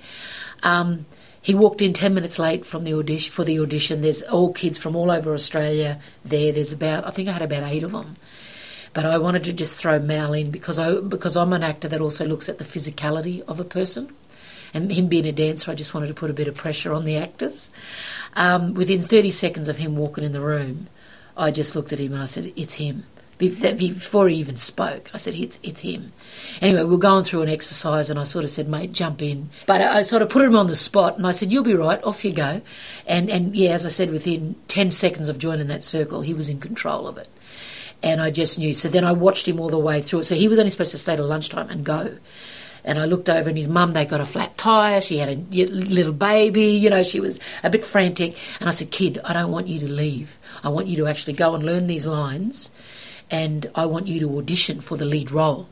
[0.64, 1.06] Um,
[1.44, 4.02] he walked in 10 minutes late from the audition for the audition.
[4.02, 6.54] There's all kids from all over Australia there.
[6.54, 8.16] There's about I think I had about 8 of them.
[8.94, 12.00] But I wanted to just throw Mal in because I because I'm an actor that
[12.00, 14.16] also looks at the physicality of a person.
[14.74, 17.06] And him being a dancer, I just wanted to put a bit of pressure on
[17.06, 17.70] the actors.
[18.36, 20.88] Um, within 30 seconds of him walking in the room,
[21.38, 23.04] I just looked at him and I said, It's him
[23.38, 25.10] before he even spoke.
[25.14, 26.12] I said, it's, it's him.
[26.62, 29.50] Anyway, we are going through an exercise and I sort of said, mate, jump in.
[29.66, 32.04] But I sort of put him on the spot and I said, you'll be right,
[32.04, 32.62] off you go.
[33.08, 36.50] And, and yeah, as I said, within 10 seconds of joining that circle, he was
[36.50, 37.30] in control of it.
[38.02, 38.74] And I just knew.
[38.74, 40.24] So then I watched him all the way through it.
[40.26, 42.18] So he was only supposed to stay till lunchtime and go.
[42.86, 45.00] And I looked over and his mum, they got a flat tyre.
[45.00, 48.38] She had a little baby, you know, she was a bit frantic.
[48.60, 50.38] And I said, kid, I don't want you to leave.
[50.64, 52.72] I want you to actually go and learn these lines
[53.34, 55.68] and I want you to audition for the lead role.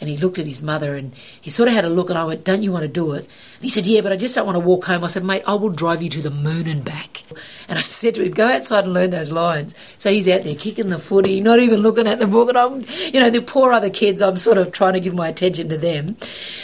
[0.00, 2.24] And he looked at his mother and he sort of had a look, and I
[2.24, 3.20] went, Don't you want to do it?
[3.20, 5.04] And he said, Yeah, but I just don't want to walk home.
[5.04, 7.22] I said, Mate, I will drive you to the moon and back.
[7.68, 9.74] And I said to him, Go outside and learn those lines.
[9.98, 12.48] So he's out there kicking the footy, not even looking at the book.
[12.48, 15.28] And I'm, you know, the poor other kids, I'm sort of trying to give my
[15.28, 16.16] attention to them.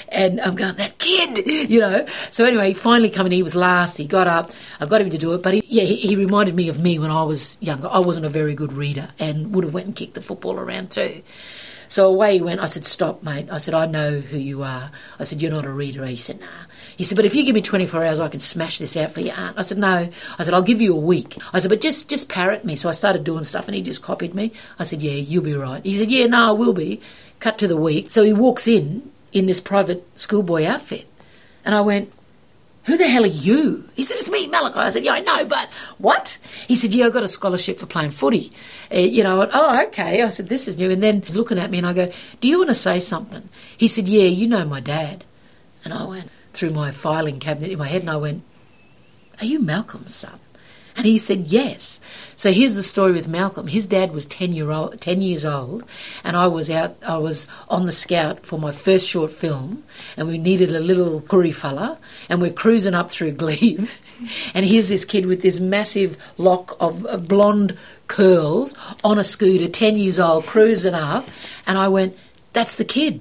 [0.09, 2.07] And I'm going, That kid, you know.
[2.31, 3.99] So anyway, he finally coming, he was last.
[3.99, 4.53] He got up.
[4.81, 5.43] I got him to do it.
[5.43, 7.89] But he, yeah, he, he reminded me of me when I was younger.
[7.91, 10.91] I wasn't a very good reader and would have went and kicked the football around
[10.91, 11.23] too.
[11.89, 12.61] So away he went.
[12.61, 13.49] I said, Stop, mate.
[13.51, 14.91] I said, I know who you are.
[15.19, 16.05] I said, You're not a reader.
[16.07, 16.47] He said, Nah.
[16.97, 19.21] He said, But if you give me 24 hours, I can smash this out for
[19.21, 19.59] your aunt.
[19.59, 20.09] I said, No.
[20.39, 21.37] I said, I'll give you a week.
[21.53, 22.77] I said, But just, just parrot me.
[22.77, 24.53] So I started doing stuff and he just copied me.
[24.79, 25.85] I said, Yeah, you'll be right.
[25.85, 27.01] He said, Yeah, no, I will be.
[27.39, 28.11] Cut to the week.
[28.11, 31.07] So he walks in in this private schoolboy outfit.
[31.65, 32.13] And I went,
[32.87, 33.89] who the hell are you?
[33.95, 34.79] He said, it's me, Malachi.
[34.79, 35.69] I said, yeah, I know, but
[35.99, 36.39] what?
[36.69, 38.53] He said, yeah, I got a scholarship for playing footy.
[38.95, 40.23] Uh, you know, oh, okay.
[40.23, 40.91] I said, this is new.
[40.91, 42.09] And then he's looking at me and I go,
[42.41, 43.49] do you want to say something?
[43.77, 45.25] He said, yeah, you know my dad.
[45.85, 48.45] And I went through my filing cabinet in my head and I went,
[49.41, 50.39] are you Malcolm's son?
[50.97, 52.01] And he said, Yes.
[52.37, 53.67] So here's the story with Malcolm.
[53.67, 55.85] His dad was 10, year old, 10 years old,
[56.25, 59.85] and I was out, I was on the scout for my first short film,
[60.17, 63.89] and we needed a little curry fella, and we're cruising up through Glebe,
[64.55, 67.77] and here's this kid with this massive lock of blonde
[68.07, 68.75] curls
[69.05, 71.27] on a scooter, 10 years old, cruising up,
[71.67, 72.17] and I went,
[72.53, 73.21] That's the kid.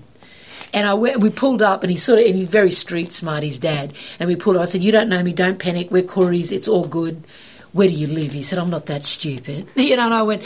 [0.74, 3.44] And I went, we pulled up, and he sort of, and he's very street smart,
[3.44, 3.94] his dad.
[4.20, 4.64] And we pulled up.
[4.64, 5.32] I said, "You don't know me.
[5.32, 5.90] Don't panic.
[5.90, 6.52] We're Kooris.
[6.52, 7.24] It's all good."
[7.76, 8.32] Where do you live?
[8.32, 9.68] He said, I'm not that stupid.
[9.76, 10.44] You know, and I went,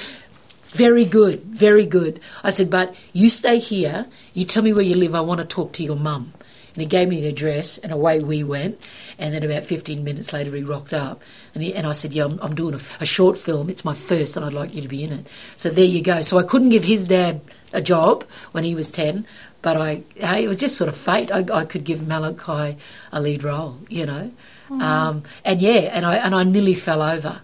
[0.69, 2.19] very good, very good.
[2.43, 4.07] I said, but you stay here.
[4.33, 5.13] You tell me where you live.
[5.13, 6.33] I want to talk to your mum.
[6.73, 8.87] And he gave me the address, and away we went.
[9.19, 11.21] And then about 15 minutes later, he rocked up.
[11.53, 13.69] And, he, and I said, Yeah, I'm, I'm doing a, a, short film.
[13.69, 15.27] It's my first, and I'd like you to be in it.
[15.55, 16.23] So there you go.
[16.23, 17.41] So I couldn't give his dad
[17.73, 18.23] a job
[18.53, 19.27] when he was 10,
[19.61, 21.31] but I, it was just sort of fate.
[21.31, 22.77] I, I could give Malachi
[23.11, 24.31] a lead role, you know.
[24.69, 24.81] Mm.
[24.81, 27.41] Um, and yeah, and I and I nearly fell over.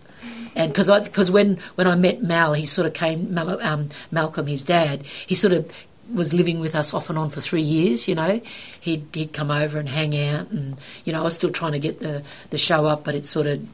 [0.56, 4.48] And because because when, when I met Mal, he sort of came Mal, um, Malcolm,
[4.48, 5.06] his dad.
[5.06, 5.70] He sort of
[6.14, 8.08] was living with us off and on for three years.
[8.08, 8.42] You know,
[8.80, 11.80] he'd he'd come over and hang out, and you know I was still trying to
[11.80, 13.68] get the the show up, but it sort of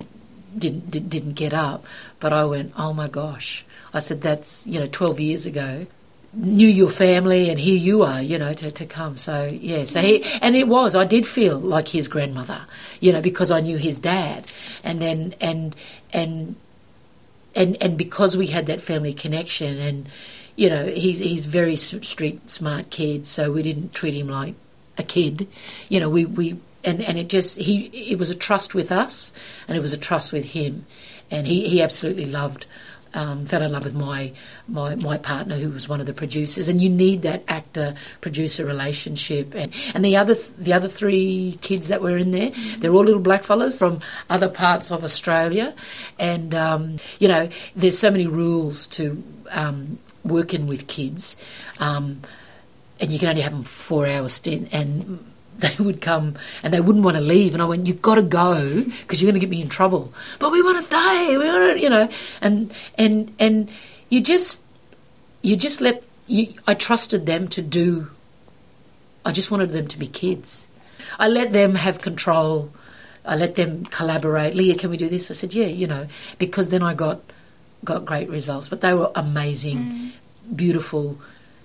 [0.57, 1.85] didn't didn't get up.
[2.19, 3.63] But I went, oh my gosh!
[3.93, 5.85] I said that's you know twelve years ago
[6.33, 9.17] knew your family and here you are, you know, to, to come.
[9.17, 10.95] So yeah, so he and it was.
[10.95, 12.61] I did feel like his grandmother,
[12.99, 14.51] you know, because I knew his dad,
[14.83, 15.75] and then and
[16.13, 16.55] and
[17.55, 20.09] and and because we had that family connection, and
[20.55, 24.55] you know, he's he's very street smart kid, so we didn't treat him like
[24.97, 25.47] a kid,
[25.89, 26.09] you know.
[26.09, 29.33] We we and and it just he it was a trust with us,
[29.67, 30.85] and it was a trust with him,
[31.29, 32.65] and he he absolutely loved
[33.13, 34.31] um, fell in love with my,
[34.67, 38.65] my my partner, who was one of the producers, and you need that actor producer
[38.65, 39.53] relationship.
[39.55, 43.21] And, and the other the other three kids that were in there, they're all little
[43.21, 43.99] blackfellas from
[44.29, 45.73] other parts of Australia,
[46.19, 51.35] and um, you know, there's so many rules to um, working with kids,
[51.79, 52.21] um,
[52.99, 54.69] and you can only have them four hours stint.
[54.73, 55.19] And
[55.61, 57.53] they would come and they wouldn't want to leave.
[57.53, 60.13] And I went, "You've got to go because you're going to get me in trouble."
[60.39, 61.37] But we want to stay.
[61.37, 62.09] We want to, you know.
[62.41, 63.69] And and and
[64.09, 64.63] you just
[65.41, 66.53] you just let you.
[66.67, 68.09] I trusted them to do.
[69.25, 70.69] I just wanted them to be kids.
[71.19, 72.71] I let them have control.
[73.25, 74.55] I let them collaborate.
[74.55, 75.29] Leah, can we do this?
[75.29, 76.07] I said, "Yeah," you know,
[76.37, 77.21] because then I got
[77.83, 78.67] got great results.
[78.67, 80.11] But they were amazing, mm.
[80.55, 81.19] beautiful,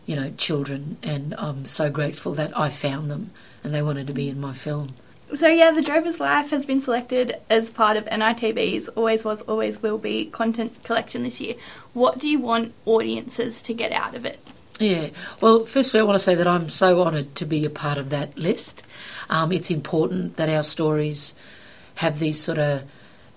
[0.07, 3.31] you know, children, and I'm so grateful that I found them
[3.67, 4.95] and they wanted to be in my film.
[5.35, 9.83] So yeah, The Drover's Wife has been selected as part of NITV's Always Was, Always
[9.83, 11.57] Will Be content collection this year.
[11.93, 14.39] What do you want audiences to get out of it?
[14.79, 15.09] Yeah,
[15.41, 18.11] well, firstly, I want to say that I'm so honoured to be a part of
[18.11, 18.85] that list.
[19.29, 21.35] Um, it's important that our stories
[21.97, 22.85] have these sort of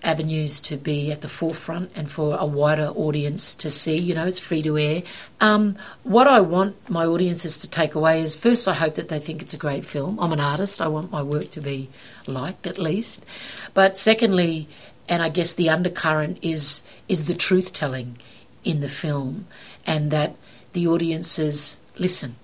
[0.03, 3.97] avenues to be at the forefront and for a wider audience to see.
[3.97, 5.01] You know, it's free to air.
[5.41, 9.19] Um, what I want my audiences to take away is first, I hope that they
[9.19, 10.19] think it's a great film.
[10.19, 11.89] I'm an artist, I want my work to be
[12.27, 13.25] liked at least.
[13.73, 14.67] But secondly,
[15.07, 18.17] and I guess the undercurrent is is the truth telling
[18.63, 19.47] in the film,
[19.85, 20.35] and that
[20.73, 22.35] the audiences listen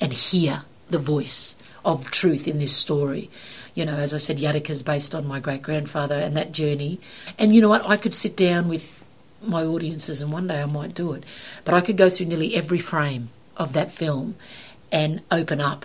[0.00, 3.30] and hear the voice of truth in this story
[3.76, 6.98] you know, as I said, Yadaka is based on my great grandfather and that journey.
[7.38, 7.86] And you know what?
[7.86, 9.06] I could sit down with
[9.46, 11.24] my audiences, and one day I might do it.
[11.64, 14.34] But I could go through nearly every frame of that film
[14.90, 15.84] and open up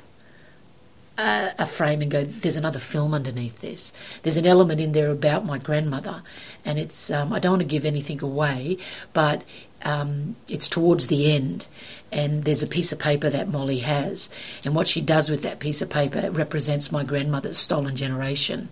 [1.17, 3.91] a, a, frame and go, there's another film underneath this.
[4.23, 6.23] There's an element in there about my grandmother,
[6.63, 8.77] and it's um, I don't want to give anything away,
[9.11, 9.43] but
[9.85, 11.67] um, it's towards the end,
[12.11, 14.29] and there's a piece of paper that Molly has,
[14.65, 18.69] and what she does with that piece of paper represents my grandmother's stolen generation.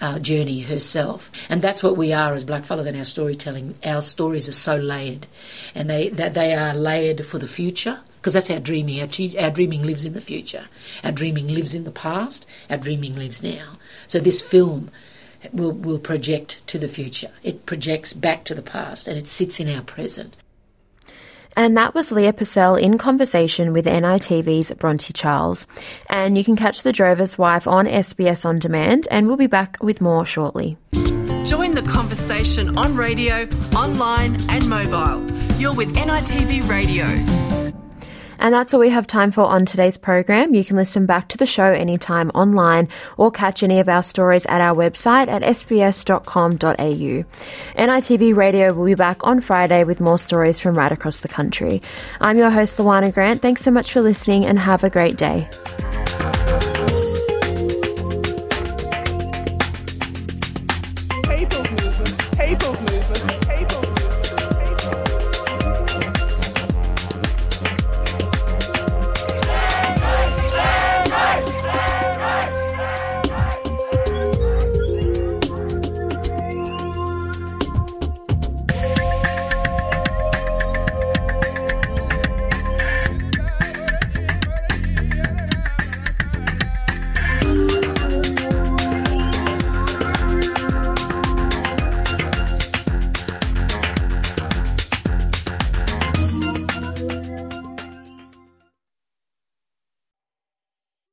[0.00, 3.76] Uh, journey herself, and that's what we are as blackfellas in our storytelling.
[3.84, 5.28] Our stories are so layered,
[5.76, 9.00] and they that they are layered for the future because that's our dreaming.
[9.00, 9.08] Our,
[9.44, 10.66] our dreaming lives in the future.
[11.02, 12.46] Our dreaming lives in the past.
[12.70, 13.72] Our dreaming lives now.
[14.06, 14.90] So this film
[15.52, 17.30] will, will project to the future.
[17.42, 20.36] It projects back to the past and it sits in our present.
[21.56, 25.66] And that was Leah Purcell in conversation with NITV's Bronte Charles.
[26.08, 29.76] And you can catch The Drover's Wife on SBS On Demand, and we'll be back
[29.82, 30.78] with more shortly.
[31.44, 35.30] Join the conversation on radio, online, and mobile.
[35.58, 37.61] You're with NITV Radio.
[38.42, 40.52] And that's all we have time for on today's program.
[40.52, 44.44] You can listen back to the show anytime online or catch any of our stories
[44.46, 47.24] at our website at sbs.com.au.
[47.80, 51.80] NITV Radio will be back on Friday with more stories from right across the country.
[52.20, 53.40] I'm your host, Luana Grant.
[53.40, 55.48] Thanks so much for listening and have a great day.